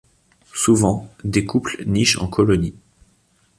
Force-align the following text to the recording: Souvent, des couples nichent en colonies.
Souvent, 0.55 1.07
des 1.23 1.45
couples 1.45 1.83
nichent 1.85 2.17
en 2.17 2.25
colonies. 2.27 2.73